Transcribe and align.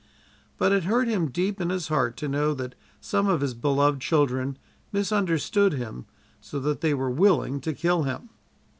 But 0.57 0.71
it 0.71 0.85
hurt 0.85 1.07
him 1.07 1.29
deep 1.29 1.61
in 1.61 1.69
his 1.69 1.89
heart 1.89 2.17
to 2.17 2.27
know 2.27 2.55
that 2.55 2.73
some 2.99 3.27
of 3.27 3.41
his 3.41 3.53
beloved 3.53 4.01
children 4.01 4.57
misunderstood 4.91 5.73
him 5.73 6.07
so 6.39 6.59
that 6.59 6.81
they 6.81 6.95
were 6.95 7.11
willing 7.11 7.61
to 7.61 7.71
kill 7.71 8.01
him! 8.01 8.29